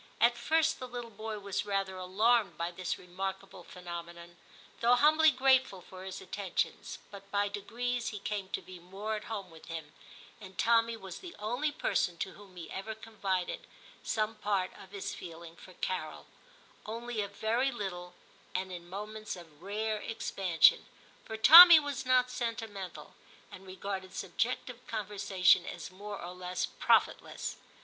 [0.19, 4.35] At first the little boy was rather alarmed by this remarkable phenomenon,
[4.79, 9.25] though humbly grateful for his attentions, but by degrees he came to be more at
[9.25, 9.93] home with him,
[10.39, 13.67] and Tommy was the only person to whom he ever confided
[14.01, 16.25] some part of his feeling for Carol;
[16.87, 18.15] only a very little
[18.55, 20.87] and in moments of rare expansion,
[21.25, 23.13] for Tommy was not sentimental,
[23.51, 27.57] and regarded subjective conversation as more or less profit less.